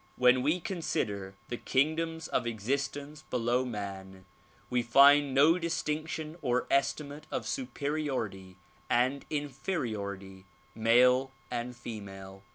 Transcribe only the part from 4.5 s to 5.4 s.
we find